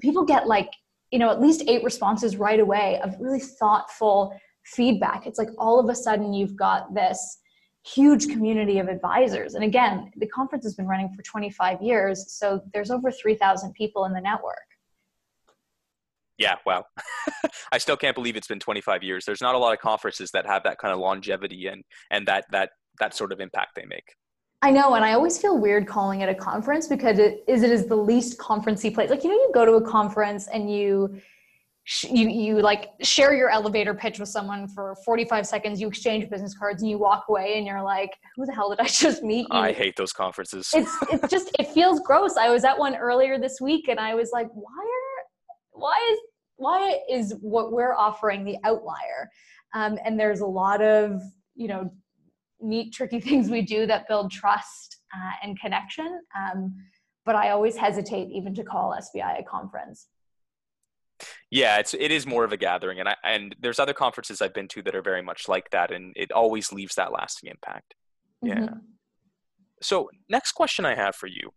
people 0.00 0.25
get 0.25 0.48
like, 0.48 0.70
you 1.12 1.20
know, 1.20 1.30
at 1.30 1.40
least 1.40 1.62
eight 1.68 1.84
responses 1.84 2.36
right 2.36 2.58
away 2.58 3.00
of 3.04 3.14
really 3.20 3.40
thoughtful 3.40 4.36
feedback. 4.66 5.26
It's 5.26 5.38
like 5.38 5.49
all 5.58 5.80
of 5.80 5.88
a 5.88 5.94
sudden 5.94 6.32
you've 6.32 6.56
got 6.56 6.94
this 6.94 7.38
huge 7.85 8.28
community 8.28 8.78
of 8.78 8.88
advisors. 8.88 9.54
And 9.54 9.62
again, 9.62 10.11
the 10.16 10.26
conference 10.26 10.64
has 10.64 10.75
been 10.75 10.87
running 10.87 11.12
for 11.14 11.23
25 11.23 11.80
years, 11.80 12.32
so 12.32 12.61
there's 12.75 12.90
over 12.90 13.11
3,000 13.11 13.73
people 13.75 14.04
in 14.06 14.12
the 14.12 14.20
network. 14.20 14.56
Yeah, 16.38 16.56
wow. 16.66 16.85
I 17.73 17.78
still 17.78 17.96
can't 17.96 18.14
believe 18.14 18.37
it's 18.37 18.49
been 18.49 18.61
25 18.61 19.02
years. 19.02 19.25
There's 19.25 19.40
not 19.40 19.54
a 19.54 19.58
lot 19.58 19.73
of 19.73 19.78
conferences 19.78 20.30
that 20.32 20.46
have 20.46 20.64
that 20.64 20.78
kind 20.78 20.92
of 20.92 20.99
longevity 20.99 21.66
and 21.66 21.82
and 22.11 22.26
that 22.26 22.44
that 22.50 22.70
that 23.00 23.14
sort 23.14 23.32
of 23.32 23.40
impact 23.40 23.70
they 23.75 23.87
make. 23.87 24.14
I 24.61 24.70
know, 24.70 24.94
and 24.94 25.04
I 25.04 25.12
always 25.12 25.38
feel 25.38 25.58
weird 25.58 25.87
calling 25.87 26.20
it 26.20 26.28
a 26.28 26.35
conference 26.35 26.88
because 26.88 27.18
it 27.18 27.42
is 27.49 27.62
it 27.62 27.70
is 27.70 27.87
the 27.87 27.96
least 27.96 28.38
conferencey 28.38 28.92
place. 28.92 29.08
Like 29.08 29.25
you 29.25 29.30
know, 29.30 29.37
you 29.37 29.50
go 29.54 29.64
to 29.64 29.75
a 29.75 29.82
conference 29.82 30.46
and 30.49 30.70
you 30.70 31.20
you 32.11 32.28
you 32.28 32.61
like 32.61 32.90
share 33.02 33.33
your 33.33 33.49
elevator 33.49 33.95
pitch 33.95 34.19
with 34.19 34.28
someone 34.28 34.66
for 34.66 34.97
45 35.05 35.47
seconds 35.47 35.81
you 35.81 35.87
exchange 35.87 36.28
business 36.28 36.57
cards 36.59 36.83
and 36.83 36.90
you 36.90 36.99
walk 36.99 37.26
away 37.28 37.59
and 37.59 37.66
you're 37.66 37.83
like 37.83 38.11
who 38.35 38.45
the 38.45 38.52
hell 38.52 38.71
did 38.71 38.81
i 38.81 38.87
just 38.88 39.23
meet 39.23 39.47
you? 39.52 39.59
i 39.59 39.73
hate 39.73 39.95
those 39.97 40.12
conferences. 40.12 40.71
It's 40.75 40.97
it's 41.12 41.28
just 41.28 41.55
it 41.59 41.69
feels 41.69 42.00
gross. 42.00 42.37
I 42.37 42.49
was 42.50 42.64
at 42.64 42.76
one 42.76 42.97
earlier 42.97 43.38
this 43.38 43.61
week 43.61 43.88
and 43.88 44.00
i 44.00 44.14
was 44.14 44.31
like 44.33 44.49
why 44.52 44.73
are 44.73 45.81
why 45.81 46.11
is 46.12 46.19
why 46.57 46.99
is 47.11 47.35
what 47.40 47.73
we're 47.73 47.95
offering 47.95 48.45
the 48.45 48.57
outlier? 48.64 49.31
Um, 49.75 49.99
and 50.05 50.19
there's 50.19 50.40
a 50.40 50.47
lot 50.47 50.83
of 50.83 51.21
you 51.55 51.69
know 51.69 51.90
neat 52.61 52.93
tricky 52.93 53.21
things 53.26 53.49
we 53.49 53.62
do 53.62 53.87
that 53.87 54.09
build 54.09 54.33
trust 54.33 54.97
uh, 55.14 55.33
and 55.43 55.59
connection. 55.61 56.21
Um, 56.37 56.75
but 57.25 57.35
i 57.35 57.50
always 57.50 57.76
hesitate 57.76 58.28
even 58.31 58.55
to 58.55 58.62
call 58.62 58.97
svi 59.02 59.40
a 59.40 59.43
conference 59.43 60.07
yeah 61.50 61.78
it's 61.78 61.94
it 61.94 62.11
is 62.11 62.26
more 62.26 62.44
of 62.44 62.52
a 62.52 62.56
gathering 62.56 63.00
and 63.00 63.08
i 63.08 63.14
and 63.25 63.54
there's 63.61 63.78
other 63.78 63.94
conferences 63.94 64.42
i've 64.42 64.54
been 64.54 64.68
to 64.68 64.82
that 64.82 64.94
are 64.94 65.02
very 65.02 65.23
much 65.23 65.49
like 65.49 65.70
that 65.70 65.90
and 65.90 66.12
it 66.16 66.30
always 66.32 66.73
leaves 66.73 66.94
that 66.94 67.12
lasting 67.12 67.50
impact. 67.50 67.94
Yeah. 68.42 68.58
Mm-hmm. 68.58 68.78
so 69.82 70.11
next 70.28 70.52
question 70.52 70.85
i 70.85 70.94
have 70.94 71.14
for 71.14 71.26
you 71.26 71.50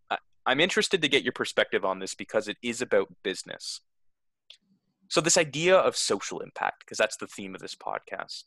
i'm 0.46 0.60
interested 0.60 1.02
to 1.02 1.08
get 1.08 1.24
your 1.24 1.34
perspective 1.34 1.86
on 1.86 2.00
this 2.00 2.16
because 2.16 2.48
it 2.48 2.58
is 2.64 2.82
about 2.82 3.08
business. 3.24 3.82
So 5.10 5.22
this 5.22 5.38
idea 5.38 5.76
of 5.76 5.96
social 5.96 6.40
impact 6.40 6.80
because 6.80 6.98
that's 6.98 7.18
the 7.18 7.28
theme 7.28 7.56
of 7.56 7.62
this 7.62 7.76
podcast. 7.76 8.44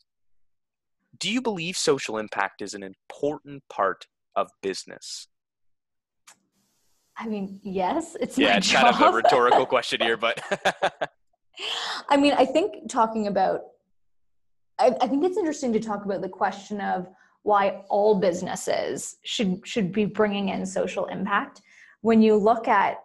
Do 1.17 1.29
you 1.29 1.41
believe 1.41 1.77
social 1.77 2.17
impact 2.17 2.61
is 2.61 2.73
an 2.73 2.83
important 2.83 3.63
part 3.69 4.07
of 4.35 4.49
business 4.61 5.27
I 7.17 7.27
mean, 7.27 7.59
yes, 7.63 8.15
it's 8.19 8.37
yeah, 8.37 8.57
it's 8.57 8.69
job. 8.69 8.95
kind 8.95 8.95
of 8.95 9.13
a 9.13 9.15
rhetorical 9.15 9.65
question 9.75 10.01
here, 10.01 10.17
but 10.17 10.41
I 12.09 12.17
mean, 12.17 12.33
I 12.33 12.45
think 12.45 12.89
talking 12.89 13.27
about, 13.27 13.61
I, 14.79 14.95
I, 14.99 15.07
think 15.07 15.23
it's 15.23 15.37
interesting 15.37 15.71
to 15.73 15.79
talk 15.79 16.05
about 16.05 16.21
the 16.21 16.29
question 16.29 16.81
of 16.81 17.07
why 17.43 17.83
all 17.89 18.19
businesses 18.19 19.17
should 19.23 19.61
should 19.65 19.91
be 19.91 20.05
bringing 20.05 20.49
in 20.49 20.65
social 20.65 21.05
impact. 21.05 21.61
When 22.01 22.21
you 22.21 22.35
look 22.35 22.67
at 22.67 22.97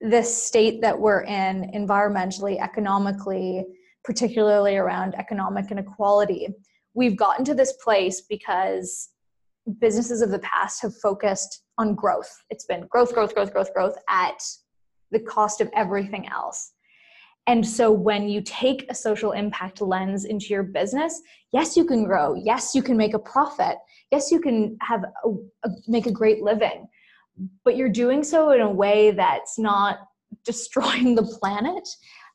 the 0.00 0.22
state 0.22 0.80
that 0.82 0.98
we're 0.98 1.22
in, 1.22 1.70
environmentally, 1.74 2.60
economically, 2.60 3.66
particularly 4.04 4.76
around 4.76 5.14
economic 5.14 5.70
inequality, 5.70 6.48
we've 6.94 7.16
gotten 7.16 7.44
to 7.46 7.54
this 7.54 7.72
place 7.84 8.22
because 8.22 9.10
businesses 9.78 10.22
of 10.22 10.30
the 10.30 10.38
past 10.40 10.82
have 10.82 10.96
focused 10.96 11.62
on 11.78 11.94
growth. 11.94 12.30
It's 12.50 12.64
been 12.64 12.86
growth, 12.88 13.14
growth, 13.14 13.34
growth, 13.34 13.52
growth, 13.52 13.72
growth 13.72 13.96
at 14.08 14.40
the 15.10 15.20
cost 15.20 15.60
of 15.60 15.70
everything 15.74 16.28
else. 16.28 16.72
And 17.46 17.66
so 17.66 17.90
when 17.90 18.28
you 18.28 18.42
take 18.42 18.86
a 18.90 18.94
social 18.94 19.32
impact 19.32 19.80
lens 19.80 20.24
into 20.24 20.46
your 20.46 20.62
business, 20.62 21.20
yes, 21.52 21.76
you 21.76 21.84
can 21.84 22.04
grow. 22.04 22.34
Yes, 22.34 22.74
you 22.74 22.82
can 22.82 22.96
make 22.96 23.14
a 23.14 23.18
profit. 23.18 23.76
Yes, 24.10 24.30
you 24.30 24.40
can 24.40 24.76
have 24.82 25.04
a, 25.24 25.28
a, 25.64 25.70
make 25.88 26.06
a 26.06 26.12
great 26.12 26.42
living. 26.42 26.86
But 27.64 27.76
you're 27.76 27.88
doing 27.88 28.22
so 28.22 28.50
in 28.50 28.60
a 28.60 28.70
way 28.70 29.10
that's 29.12 29.58
not 29.58 29.98
destroying 30.44 31.14
the 31.14 31.24
planet 31.40 31.88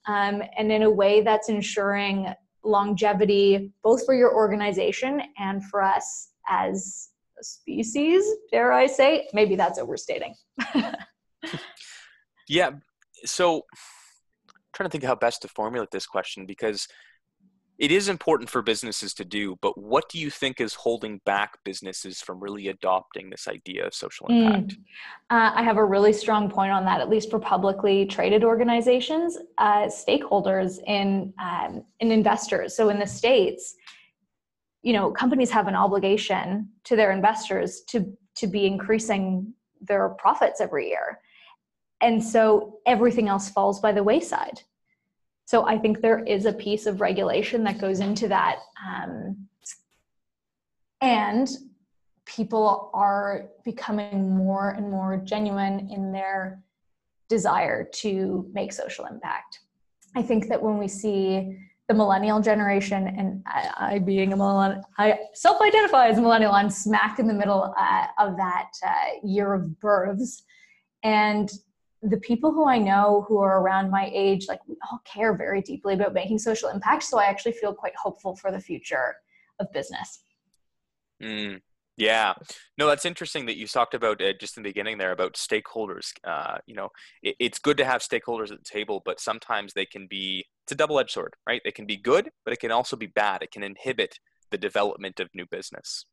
um, 0.07 0.41
and 0.57 0.71
in 0.71 0.83
a 0.83 0.91
way 0.91 1.21
that's 1.21 1.49
ensuring 1.49 2.33
longevity 2.63 3.71
both 3.83 4.05
for 4.05 4.15
your 4.15 4.33
organization 4.35 5.21
and 5.37 5.63
for 5.65 5.83
us 5.83 6.29
as 6.49 7.09
species, 7.41 8.25
dare 8.51 8.71
I 8.71 8.87
say? 8.87 9.27
Maybe 9.33 9.55
that's 9.55 9.79
overstating. 9.79 10.35
yeah. 12.47 12.71
So, 13.25 13.57
I'm 13.57 14.53
trying 14.73 14.89
to 14.89 14.91
think 14.91 15.03
how 15.03 15.15
best 15.15 15.41
to 15.43 15.47
formulate 15.47 15.91
this 15.91 16.05
question 16.05 16.45
because 16.45 16.87
it 17.77 17.91
is 17.91 18.07
important 18.07 18.49
for 18.49 18.61
businesses 18.61 19.13
to 19.15 19.25
do, 19.25 19.57
but 19.61 19.77
what 19.77 20.07
do 20.09 20.17
you 20.17 20.29
think 20.29 20.61
is 20.61 20.73
holding 20.73 21.19
back 21.25 21.57
businesses 21.65 22.21
from 22.21 22.39
really 22.39 22.69
adopting 22.69 23.29
this 23.29 23.47
idea 23.49 23.85
of 23.85 23.93
social 23.93 24.27
impact? 24.27 24.71
Mm. 24.71 24.77
Uh, 25.29 25.51
I 25.55 25.63
have 25.63 25.75
a 25.75 25.83
really 25.83 26.13
strong 26.13 26.49
point 26.49 26.71
on 26.71 26.85
that, 26.85 27.01
at 27.01 27.09
least 27.09 27.29
for 27.29 27.39
publicly 27.39 28.05
traded 28.05 28.45
organizations, 28.45 29.37
uh, 29.57 29.87
stakeholders, 29.87 30.79
in 30.87 31.33
um, 31.41 31.83
in 31.99 32.11
investors. 32.11 32.75
So 32.75 32.89
in 32.89 32.99
the 32.99 33.07
states, 33.07 33.75
you 34.85 34.93
know 34.93 35.11
companies 35.11 35.51
have 35.51 35.67
an 35.67 35.75
obligation 35.75 36.69
to 36.85 36.95
their 36.95 37.11
investors 37.11 37.81
to 37.89 37.97
to 38.35 38.47
be 38.47 38.65
increasing 38.65 39.53
their 39.81 40.09
profits 40.09 40.61
every 40.61 40.87
year. 40.89 41.19
And 42.01 42.23
so 42.23 42.79
everything 42.85 43.27
else 43.27 43.49
falls 43.49 43.79
by 43.79 43.91
the 43.91 44.03
wayside. 44.03 44.61
So 45.45 45.65
i 45.73 45.77
think 45.77 46.01
there 46.01 46.23
is 46.35 46.45
a 46.45 46.53
piece 46.53 46.85
of 46.85 47.01
regulation 47.01 47.63
that 47.65 47.81
goes 47.85 47.99
into 47.99 48.27
that 48.29 48.57
um, 48.87 49.47
and 51.01 51.47
people 52.25 52.89
are 52.93 53.45
becoming 53.63 54.35
more 54.35 54.71
and 54.71 54.89
more 54.89 55.17
genuine 55.17 55.89
in 55.89 56.11
their 56.11 56.63
desire 57.29 57.83
to 57.83 58.49
make 58.53 58.73
social 58.73 59.05
impact. 59.05 59.59
I 60.15 60.21
think 60.21 60.47
that 60.49 60.61
when 60.61 60.77
we 60.77 60.87
see 60.87 61.57
the 61.87 61.93
millennial 61.93 62.41
generation 62.41 63.07
and 63.07 63.43
I, 63.45 63.69
I 63.77 63.99
being 63.99 64.33
a 64.33 64.37
millennial, 64.37 64.83
I 64.97 65.19
self-identify 65.33 66.07
as 66.07 66.17
a 66.17 66.21
millennial. 66.21 66.51
I'm 66.51 66.69
smack 66.69 67.19
in 67.19 67.27
the 67.27 67.33
middle 67.33 67.73
uh, 67.77 68.07
of 68.17 68.37
that 68.37 68.69
uh, 68.85 68.91
year 69.23 69.53
of 69.53 69.79
births, 69.79 70.43
and 71.03 71.51
the 72.01 72.17
people 72.17 72.51
who 72.51 72.67
I 72.67 72.77
know 72.77 73.25
who 73.27 73.39
are 73.39 73.61
around 73.61 73.89
my 73.89 74.11
age, 74.13 74.47
like 74.47 74.59
we 74.67 74.75
all 74.91 74.99
care 75.05 75.35
very 75.35 75.61
deeply 75.61 75.93
about 75.93 76.13
making 76.13 76.39
social 76.39 76.69
impact. 76.69 77.03
So 77.03 77.19
I 77.19 77.25
actually 77.25 77.53
feel 77.53 77.73
quite 77.73 77.95
hopeful 77.95 78.35
for 78.35 78.51
the 78.51 78.59
future 78.59 79.15
of 79.59 79.71
business. 79.71 80.23
Mm. 81.21 81.61
Yeah, 81.97 82.33
no, 82.77 82.87
that's 82.87 83.05
interesting 83.05 83.45
that 83.45 83.57
you 83.57 83.67
talked 83.67 83.93
about 83.93 84.21
uh, 84.21 84.33
just 84.39 84.57
in 84.57 84.63
the 84.63 84.69
beginning 84.69 84.97
there 84.97 85.13
about 85.13 85.35
stakeholders. 85.35 86.11
Uh, 86.25 86.57
you 86.65 86.75
know, 86.75 86.89
it, 87.23 87.35
it's 87.39 87.57
good 87.57 87.77
to 87.77 87.85
have 87.85 88.01
stakeholders 88.01 88.51
at 88.51 88.57
the 88.57 88.69
table, 88.69 89.01
but 89.05 89.21
sometimes 89.21 89.73
they 89.73 89.85
can 89.85 90.05
be 90.07 90.45
it's 90.65 90.71
a 90.71 90.75
double-edged 90.75 91.11
sword, 91.11 91.35
right? 91.47 91.61
It 91.63 91.75
can 91.75 91.85
be 91.85 91.95
good, 91.95 92.31
but 92.43 92.51
it 92.51 92.59
can 92.59 92.71
also 92.71 92.95
be 92.95 93.05
bad. 93.05 93.43
It 93.43 93.51
can 93.51 93.61
inhibit 93.61 94.19
the 94.49 94.57
development 94.57 95.19
of 95.19 95.29
new 95.35 95.45
business. 95.45 96.05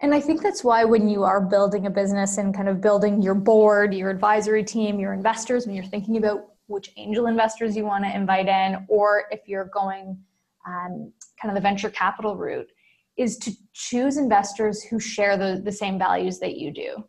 And 0.00 0.14
I 0.14 0.20
think 0.20 0.40
that's 0.40 0.62
why 0.62 0.84
when 0.84 1.08
you 1.08 1.24
are 1.24 1.40
building 1.40 1.86
a 1.86 1.90
business 1.90 2.38
and 2.38 2.54
kind 2.54 2.68
of 2.68 2.80
building 2.80 3.20
your 3.20 3.34
board, 3.34 3.92
your 3.92 4.08
advisory 4.08 4.62
team, 4.62 5.00
your 5.00 5.12
investors, 5.12 5.66
when 5.66 5.74
you're 5.74 5.84
thinking 5.84 6.16
about 6.16 6.44
which 6.68 6.92
angel 6.96 7.26
investors 7.26 7.76
you 7.76 7.84
want 7.84 8.04
to 8.04 8.14
invite 8.14 8.46
in, 8.46 8.86
or 8.88 9.24
if 9.32 9.48
you're 9.48 9.64
going 9.64 10.16
um, 10.64 11.12
kind 11.40 11.50
of 11.50 11.54
the 11.56 11.60
venture 11.60 11.90
capital 11.90 12.36
route, 12.36 12.70
is 13.16 13.36
to 13.38 13.52
choose 13.72 14.16
investors 14.16 14.80
who 14.84 15.00
share 15.00 15.36
the, 15.36 15.60
the 15.64 15.72
same 15.72 15.98
values 15.98 16.38
that 16.38 16.56
you 16.56 16.72
do. 16.72 17.04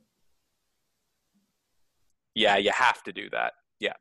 Yeah, 2.33 2.57
you 2.57 2.71
have 2.73 3.03
to 3.03 3.13
do 3.13 3.29
that. 3.29 3.53
Yeah, 3.79 3.93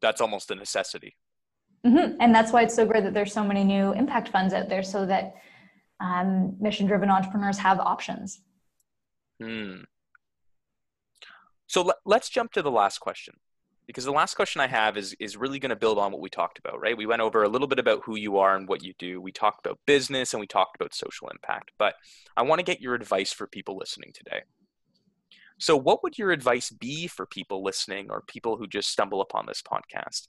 that's 0.00 0.20
almost 0.20 0.52
a 0.52 0.54
necessity. 0.54 1.16
Mm-hmm. 1.86 2.16
And 2.20 2.34
that's 2.34 2.52
why 2.52 2.62
it's 2.62 2.74
so 2.74 2.84
great 2.84 3.04
that 3.04 3.14
there's 3.14 3.32
so 3.32 3.44
many 3.44 3.64
new 3.64 3.92
impact 3.92 4.28
funds 4.28 4.52
out 4.52 4.68
there 4.68 4.82
so 4.82 5.06
that 5.06 5.34
um, 6.00 6.56
mission 6.60 6.86
driven 6.86 7.10
entrepreneurs 7.10 7.58
have 7.58 7.78
options. 7.78 8.40
Hmm. 9.42 9.82
So 11.66 11.82
let, 11.82 11.96
let's 12.04 12.28
jump 12.28 12.52
to 12.52 12.62
the 12.62 12.70
last 12.70 12.98
question 12.98 13.34
because 13.86 14.04
the 14.04 14.12
last 14.12 14.34
question 14.34 14.60
I 14.60 14.66
have 14.66 14.96
is 14.96 15.14
is 15.18 15.36
really 15.36 15.58
going 15.58 15.70
to 15.70 15.76
build 15.76 15.98
on 15.98 16.12
what 16.12 16.20
we 16.20 16.28
talked 16.28 16.58
about, 16.58 16.80
right? 16.80 16.96
We 16.96 17.06
went 17.06 17.22
over 17.22 17.42
a 17.42 17.48
little 17.48 17.68
bit 17.68 17.78
about 17.78 18.02
who 18.04 18.16
you 18.16 18.38
are 18.38 18.56
and 18.56 18.68
what 18.68 18.84
you 18.84 18.92
do. 18.98 19.20
We 19.20 19.32
talked 19.32 19.64
about 19.66 19.78
business 19.86 20.32
and 20.32 20.40
we 20.40 20.46
talked 20.46 20.76
about 20.76 20.94
social 20.94 21.28
impact, 21.28 21.72
but 21.78 21.94
I 22.36 22.42
want 22.42 22.58
to 22.58 22.64
get 22.64 22.80
your 22.80 22.94
advice 22.94 23.32
for 23.32 23.46
people 23.46 23.76
listening 23.76 24.12
today. 24.14 24.42
So, 25.58 25.76
what 25.76 26.02
would 26.02 26.18
your 26.18 26.30
advice 26.30 26.70
be 26.70 27.06
for 27.06 27.26
people 27.26 27.62
listening 27.62 28.08
or 28.10 28.22
people 28.22 28.56
who 28.56 28.66
just 28.66 28.90
stumble 28.90 29.20
upon 29.20 29.46
this 29.46 29.62
podcast? 29.62 30.28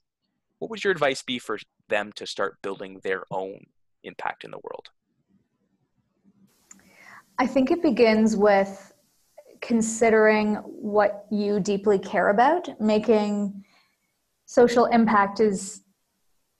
What 0.62 0.70
would 0.70 0.84
your 0.84 0.92
advice 0.92 1.24
be 1.24 1.40
for 1.40 1.58
them 1.90 2.12
to 2.18 2.28
start 2.28 2.62
building 2.62 3.00
their 3.04 3.24
own 3.32 3.66
impact 4.04 4.44
in 4.44 4.52
the 4.52 4.60
world? 4.60 4.90
I 7.40 7.48
think 7.48 7.72
it 7.72 7.82
begins 7.82 8.38
with 8.38 8.94
considering 9.62 10.58
what 10.58 11.26
you 11.32 11.60
deeply 11.60 11.98
care 11.98 12.30
about 12.30 12.80
making 12.80 13.66
social 14.46 14.86
impact 14.86 15.40
is 15.40 15.82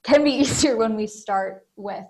can 0.02 0.24
be 0.24 0.30
easier 0.40 0.76
when 0.76 0.96
we 0.96 1.06
start 1.06 1.68
with 1.76 2.04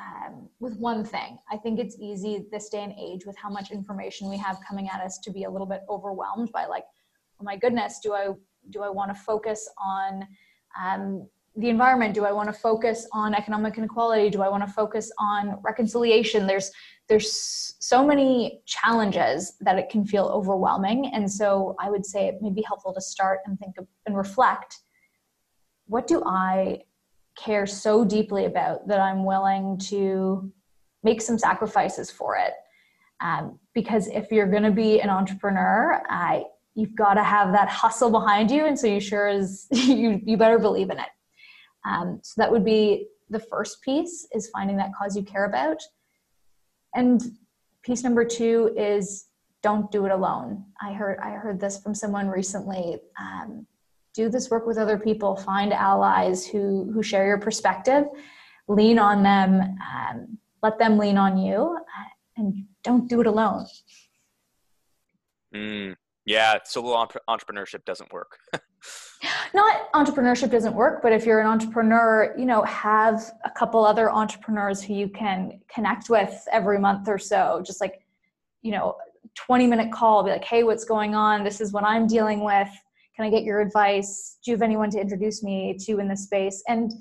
um, 0.00 0.48
with 0.58 0.76
one 0.78 1.04
thing 1.04 1.38
i 1.52 1.56
think 1.56 1.78
it's 1.78 1.96
easy 2.00 2.46
this 2.50 2.68
day 2.68 2.82
and 2.82 2.94
age 2.98 3.24
with 3.24 3.36
how 3.36 3.48
much 3.48 3.70
information 3.70 4.28
we 4.28 4.36
have 4.36 4.58
coming 4.68 4.88
at 4.88 5.00
us 5.00 5.18
to 5.18 5.30
be 5.30 5.44
a 5.44 5.50
little 5.50 5.66
bit 5.66 5.82
overwhelmed 5.88 6.50
by 6.50 6.66
like 6.66 6.84
oh 7.40 7.44
my 7.44 7.56
goodness 7.56 8.00
do 8.02 8.12
i 8.12 8.28
do 8.70 8.82
i 8.82 8.88
want 8.88 9.08
to 9.08 9.22
focus 9.22 9.68
on 9.78 10.26
um, 10.80 11.28
the 11.56 11.68
environment 11.68 12.14
do 12.14 12.24
i 12.24 12.32
want 12.32 12.48
to 12.48 12.58
focus 12.58 13.06
on 13.12 13.34
economic 13.34 13.76
inequality? 13.76 14.30
Do 14.30 14.42
i 14.42 14.48
want 14.48 14.66
to 14.66 14.72
focus 14.72 15.10
on 15.18 15.58
reconciliation? 15.62 16.46
There's 16.46 16.70
there's 17.08 17.74
so 17.78 18.06
many 18.06 18.62
challenges 18.64 19.54
that 19.60 19.78
it 19.78 19.90
can 19.90 20.06
feel 20.06 20.26
overwhelming 20.26 21.10
and 21.12 21.30
so 21.30 21.76
i 21.78 21.90
would 21.90 22.06
say 22.06 22.26
it 22.26 22.40
may 22.40 22.50
be 22.50 22.62
helpful 22.62 22.94
to 22.94 23.00
start 23.00 23.40
and 23.46 23.58
think 23.58 23.76
of, 23.78 23.86
and 24.06 24.16
reflect. 24.16 24.78
What 25.86 26.06
do 26.06 26.22
i 26.24 26.82
care 27.36 27.66
so 27.66 28.04
deeply 28.04 28.44
about 28.46 28.88
that 28.88 29.00
i'm 29.00 29.24
willing 29.24 29.78
to 29.78 30.50
make 31.02 31.20
some 31.20 31.38
sacrifices 31.38 32.10
for 32.10 32.36
it? 32.36 32.52
Um, 33.20 33.58
because 33.74 34.08
if 34.08 34.32
you're 34.32 34.50
going 34.50 34.62
to 34.64 34.70
be 34.72 35.00
an 35.00 35.10
entrepreneur 35.10 36.02
I, 36.08 36.44
you've 36.74 36.94
got 36.94 37.14
to 37.14 37.24
have 37.24 37.52
that 37.52 37.68
hustle 37.68 38.10
behind 38.10 38.50
you 38.50 38.66
and 38.66 38.78
so 38.78 38.86
you 38.86 39.00
sure 39.00 39.28
as 39.28 39.66
you, 39.72 40.20
you 40.24 40.36
better 40.36 40.58
believe 40.58 40.90
in 40.90 40.98
it 40.98 41.10
Um, 41.84 42.20
so 42.22 42.34
that 42.40 42.50
would 42.50 42.64
be 42.64 43.08
the 43.32 43.40
first 43.40 43.82
piece 43.82 44.26
is 44.32 44.50
finding 44.50 44.76
that 44.76 44.90
cause 44.96 45.16
you 45.16 45.22
care 45.22 45.46
about. 45.46 45.78
And 46.94 47.20
piece 47.82 48.04
number 48.04 48.24
two 48.24 48.74
is 48.76 49.26
don't 49.62 49.90
do 49.90 50.04
it 50.06 50.12
alone. 50.12 50.64
I 50.80 50.92
heard 50.92 51.18
I 51.20 51.30
heard 51.30 51.60
this 51.60 51.82
from 51.82 51.94
someone 51.94 52.28
recently. 52.28 52.98
Um, 53.18 53.66
do 54.14 54.28
this 54.28 54.50
work 54.50 54.66
with 54.66 54.76
other 54.76 54.98
people. 54.98 55.36
Find 55.36 55.72
allies 55.72 56.46
who 56.46 56.90
who 56.92 57.02
share 57.02 57.26
your 57.26 57.38
perspective. 57.38 58.04
Lean 58.68 58.98
on 58.98 59.22
them. 59.22 59.60
Um, 59.60 60.38
let 60.62 60.78
them 60.78 60.98
lean 60.98 61.16
on 61.16 61.38
you, 61.38 61.76
uh, 61.78 62.08
and 62.36 62.66
don't 62.84 63.08
do 63.08 63.20
it 63.20 63.26
alone. 63.26 63.66
Mm, 65.54 65.96
yeah, 66.24 66.58
solo 66.64 67.06
entrepreneurship 67.28 67.84
doesn't 67.84 68.12
work. 68.12 68.38
Not 69.54 69.92
entrepreneurship 69.92 70.50
doesn't 70.50 70.74
work, 70.74 71.02
but 71.02 71.12
if 71.12 71.26
you're 71.26 71.40
an 71.40 71.46
entrepreneur, 71.46 72.34
you 72.38 72.44
know, 72.44 72.62
have 72.62 73.22
a 73.44 73.50
couple 73.50 73.84
other 73.84 74.10
entrepreneurs 74.10 74.82
who 74.82 74.94
you 74.94 75.08
can 75.08 75.60
connect 75.72 76.10
with 76.10 76.46
every 76.50 76.78
month 76.78 77.08
or 77.08 77.18
so. 77.18 77.62
Just 77.64 77.80
like, 77.80 78.04
you 78.62 78.72
know, 78.72 78.96
20 79.36 79.66
minute 79.66 79.92
call, 79.92 80.22
be 80.22 80.30
like, 80.30 80.44
hey, 80.44 80.64
what's 80.64 80.84
going 80.84 81.14
on? 81.14 81.44
This 81.44 81.60
is 81.60 81.72
what 81.72 81.84
I'm 81.84 82.06
dealing 82.06 82.44
with. 82.44 82.68
Can 83.14 83.24
I 83.24 83.30
get 83.30 83.44
your 83.44 83.60
advice? 83.60 84.38
Do 84.44 84.50
you 84.50 84.56
have 84.56 84.62
anyone 84.62 84.90
to 84.90 85.00
introduce 85.00 85.42
me 85.42 85.76
to 85.86 85.98
in 85.98 86.08
this 86.08 86.24
space? 86.24 86.62
And 86.68 86.92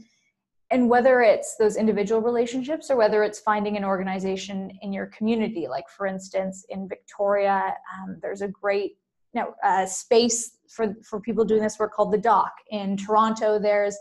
and 0.72 0.90
whether 0.90 1.22
it's 1.22 1.58
those 1.58 1.76
individual 1.76 2.22
relationships 2.22 2.90
or 2.90 2.96
whether 2.96 3.24
it's 3.24 3.40
finding 3.40 3.76
an 3.76 3.84
organization 3.84 4.72
in 4.82 4.94
your 4.94 5.08
community 5.08 5.68
like 5.68 5.90
for 5.90 6.08
instance 6.08 6.66
in 6.70 6.88
victoria 6.88 7.76
um, 7.94 8.18
there's 8.22 8.42
a 8.42 8.48
great 8.48 8.96
you 9.34 9.42
know, 9.42 9.86
space 9.86 10.58
for, 10.70 10.96
for 11.04 11.20
people 11.20 11.46
doing 11.46 11.62
this 11.62 11.80
work 11.80 11.94
called 11.94 12.12
the 12.12 12.18
dock 12.18 12.54
in 12.70 12.98
toronto. 12.98 13.60
There's 13.60 13.98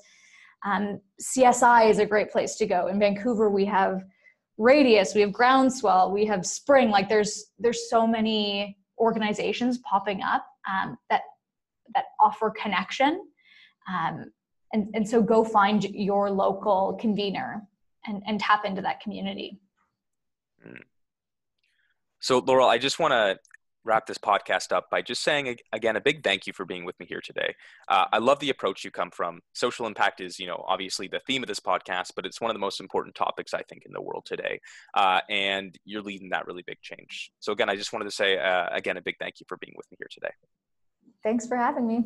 um, 0.64 1.00
csi 1.20 1.88
is 1.88 1.99
a 1.99 2.06
great 2.06 2.30
place 2.30 2.56
to 2.56 2.66
go. 2.66 2.88
In 2.88 2.99
vancouver 2.99 3.50
we 3.50 3.64
have 3.64 4.04
radius 4.58 5.14
we 5.14 5.22
have 5.22 5.32
groundswell 5.32 6.12
we 6.12 6.26
have 6.26 6.44
spring. 6.44 6.90
Like 6.90 7.08
there's 7.08 7.46
there's 7.58 7.88
so 7.88 8.06
many 8.06 8.76
organizations 8.99 9.78
popping 9.78 10.22
up 10.22 10.44
um, 10.70 10.99
that 11.08 11.22
that 11.94 12.04
offer 12.20 12.50
connection. 12.50 13.26
Um, 13.88 14.26
and, 14.72 14.88
and 14.94 15.08
so 15.08 15.20
go 15.20 15.42
find 15.42 15.82
your 15.82 16.30
local 16.30 16.96
convener 17.00 17.62
and, 18.06 18.22
and 18.26 18.38
tap 18.38 18.64
into 18.64 18.80
that 18.82 19.00
community. 19.00 19.58
Hmm. 20.62 20.75
so 22.18 22.38
laurel 22.40 22.68
i 22.68 22.76
just 22.76 22.99
want 22.99 23.12
to 23.12 23.38
wrap 23.84 24.06
this 24.06 24.18
podcast 24.18 24.72
up 24.72 24.90
by 24.90 25.02
just 25.02 25.22
saying 25.22 25.56
again 25.72 25.96
a 25.96 26.00
big 26.00 26.22
thank 26.22 26.46
you 26.46 26.52
for 26.52 26.64
being 26.64 26.84
with 26.84 26.99
me 27.00 27.06
here 27.06 27.20
today. 27.20 27.54
Uh, 27.88 28.04
i 28.12 28.18
love 28.18 28.38
the 28.40 28.50
approach 28.50 28.84
you 28.84 28.90
come 28.90 29.10
from. 29.10 29.40
Social 29.54 29.87
impact 29.87 30.20
is 30.20 30.38
you 30.38 30.46
know 30.46 30.64
obviously 30.66 31.08
the 31.08 31.20
theme 31.26 31.42
of 31.42 31.49
this 31.49 31.60
podcast 31.60 32.12
but 32.14 32.26
it's 32.26 32.40
one 32.40 32.50
of 32.50 32.54
the 32.54 32.60
most 32.60 32.80
important 32.80 33.14
topics 33.14 33.54
i 33.54 33.62
think 33.62 33.84
in 33.87 33.92
the 33.92 34.02
world 34.02 34.25
today. 34.26 34.60
Uh, 34.94 35.20
and 35.28 35.76
you're 35.84 36.02
leading 36.02 36.30
that 36.30 36.46
really 36.46 36.64
big 36.66 36.80
change. 36.82 37.30
So 37.40 37.52
again 37.52 37.70
i 37.70 37.76
just 37.76 37.92
wanted 37.92 38.06
to 38.06 38.10
say 38.10 38.38
uh, 38.38 38.68
again 38.72 38.96
a 38.96 39.02
big 39.02 39.16
thank 39.18 39.40
you 39.40 39.46
for 39.49 39.56
being 39.56 39.75
with 39.76 39.90
me 39.90 39.96
here 39.99 40.08
today. 40.10 40.32
Thanks 41.22 41.46
for 41.46 41.56
having 41.56 41.87
me 41.87 42.04